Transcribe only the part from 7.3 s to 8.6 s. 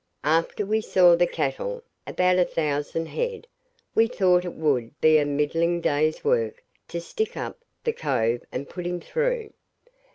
up' the cove